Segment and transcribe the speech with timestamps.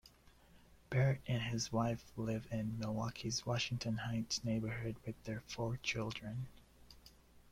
[0.89, 6.47] Barrett and his wife live in Milwaukee's Washington Heights neighborhood with their four children.